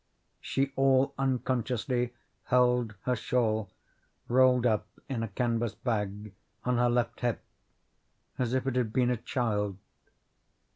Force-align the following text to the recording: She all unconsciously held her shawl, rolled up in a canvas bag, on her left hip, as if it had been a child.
She 0.39 0.71
all 0.75 1.13
unconsciously 1.19 2.11
held 2.45 2.95
her 3.03 3.15
shawl, 3.15 3.69
rolled 4.27 4.65
up 4.65 4.87
in 5.07 5.21
a 5.21 5.27
canvas 5.27 5.75
bag, 5.75 6.33
on 6.65 6.79
her 6.79 6.89
left 6.89 7.19
hip, 7.19 7.43
as 8.39 8.55
if 8.55 8.65
it 8.65 8.75
had 8.77 8.91
been 8.91 9.11
a 9.11 9.17
child. 9.17 9.77